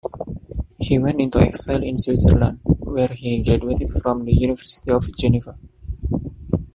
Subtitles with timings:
[0.79, 5.55] He went into exile in Switzerland, where he graduated from the University of Geneva.